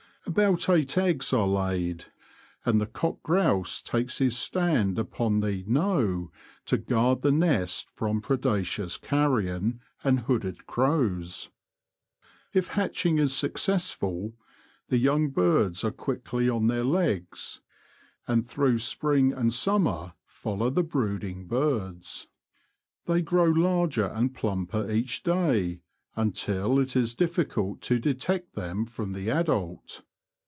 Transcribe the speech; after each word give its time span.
About 0.27 0.69
eight 0.69 0.99
eggs 0.99 1.33
are 1.33 1.47
laid, 1.47 2.05
and 2.63 2.79
the 2.79 2.85
cock 2.85 3.23
grouse 3.23 3.81
takes 3.81 4.19
his 4.19 4.37
stand 4.37 4.99
upon 4.99 5.39
the" 5.39 5.63
knowe" 5.67 6.31
to 6.67 6.77
guard 6.77 7.23
the 7.23 7.31
nest 7.31 7.89
from 7.95 8.21
predaceous 8.21 8.97
carrion 8.97 9.81
and 10.03 10.19
hooded 10.21 10.67
crows. 10.67 11.49
If 12.53 12.69
hatching 12.69 13.17
is 13.17 13.33
successful 13.35 14.35
the 14.89 14.99
young 14.99 15.31
birds 15.31 15.83
are 15.83 15.89
quickly 15.91 16.47
on 16.47 16.67
their 16.67 16.85
legs, 16.85 17.61
and 18.27 18.45
through 18.45 18.77
spring 18.77 19.33
and 19.33 19.51
summer 19.51 20.13
follow 20.27 20.69
the 20.69 20.83
brooding 20.83 21.47
birds. 21.47 22.27
They 23.07 23.23
grow 23.23 23.45
larger 23.47 24.05
and 24.05 24.35
plumper 24.35 24.89
each 24.89 25.23
day, 25.23 25.81
until 26.15 26.77
it 26.79 26.95
is 26.95 27.15
difficut 27.15 27.81
to 27.81 27.97
detect 27.97 28.53
them 28.53 28.85
from 28.85 29.13
the 29.13 29.29
adult. 29.31 30.03